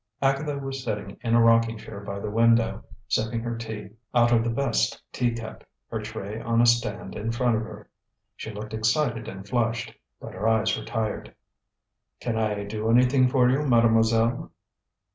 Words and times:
Agatha 0.19 0.57
was 0.57 0.83
sitting 0.83 1.15
in 1.23 1.35
a 1.35 1.41
rocking 1.43 1.77
chair 1.77 1.99
by 1.99 2.17
the 2.19 2.31
window, 2.31 2.83
sipping 3.07 3.41
her 3.41 3.55
tea 3.55 3.89
out 4.15 4.31
of 4.31 4.43
the 4.43 4.49
best 4.49 4.99
tea 5.13 5.29
cup, 5.31 5.63
her 5.91 6.01
tray 6.01 6.41
on 6.41 6.59
a 6.59 6.65
stand 6.65 7.13
in 7.15 7.31
front 7.31 7.55
of 7.55 7.61
her. 7.61 7.87
She 8.35 8.49
looked 8.49 8.73
excited 8.73 9.27
and 9.27 9.47
flushed, 9.47 9.93
but 10.19 10.33
her 10.33 10.47
eyes 10.47 10.75
were 10.75 10.85
tired. 10.85 11.35
"Can 12.19 12.35
I 12.35 12.63
do 12.63 12.89
anything 12.89 13.29
for 13.29 13.47
you, 13.51 13.61
Mademoiselle?" 13.67 14.51